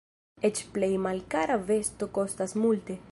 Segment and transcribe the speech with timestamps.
[0.47, 3.01] Eĉ plej malkara vesto kostas multe.